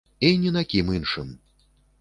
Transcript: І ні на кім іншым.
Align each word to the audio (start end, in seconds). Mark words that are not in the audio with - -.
І 0.19 0.31
ні 0.45 0.53
на 0.55 0.63
кім 0.71 0.91
іншым. 0.97 1.33